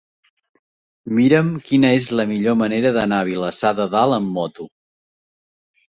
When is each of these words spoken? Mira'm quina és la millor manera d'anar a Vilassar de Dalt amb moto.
Mira'm 1.17 1.51
quina 1.67 1.91
és 1.99 2.09
la 2.21 2.27
millor 2.33 2.57
manera 2.63 2.95
d'anar 2.97 3.19
a 3.25 3.29
Vilassar 3.31 3.75
de 3.81 3.87
Dalt 3.93 4.19
amb 4.21 4.37
moto. 4.39 4.71